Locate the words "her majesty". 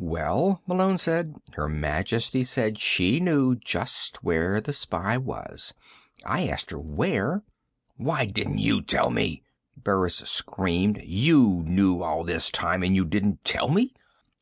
1.56-2.42